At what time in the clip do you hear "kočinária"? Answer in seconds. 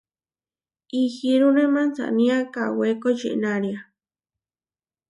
3.01-3.77